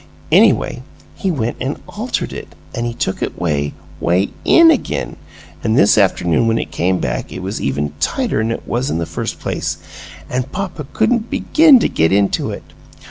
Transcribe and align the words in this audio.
Anyway, 0.31 0.81
he 1.13 1.29
went 1.29 1.55
an' 1.61 1.77
altered 1.87 2.33
it, 2.33 2.55
an' 2.73 2.85
he 2.85 2.93
took 2.95 3.21
it 3.21 3.39
'way, 3.39 3.71
'way 3.99 4.31
IN 4.45 4.71
again; 4.71 5.15
an' 5.63 5.75
this 5.75 5.95
afternoon 5.95 6.47
when 6.47 6.57
it 6.57 6.71
came 6.71 6.97
back 6.97 7.31
it 7.31 7.43
was 7.43 7.61
even 7.61 7.93
tighter 7.99 8.39
'n 8.41 8.49
what 8.49 8.55
it 8.55 8.67
was 8.67 8.89
in 8.89 8.97
the 8.97 9.05
first 9.05 9.39
place, 9.39 9.77
an' 10.27 10.41
papa 10.41 10.87
couldn't 10.93 11.29
BEGIN 11.29 11.77
to 11.77 11.87
get 11.87 12.11
into 12.11 12.49
it! 12.49 12.63